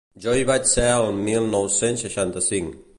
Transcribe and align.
Jo 0.23 0.31
hi 0.37 0.45
vaig 0.51 0.65
ser 0.71 0.87
el 1.01 1.19
mil 1.29 1.47
nou-cents 1.53 2.07
seixanta-cinc. 2.07 2.75